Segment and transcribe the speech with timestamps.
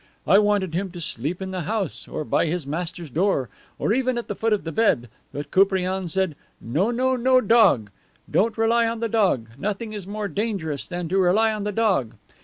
[0.25, 4.17] I wanted him to sleep in the house, or by his master's door, or even
[4.17, 7.91] at the foot of the bed, but Koupriane said, 'No, no; no dog.
[8.27, 9.49] Don't rely on the dog.
[9.59, 12.15] Nothing is more dangerous than to rely on the dog.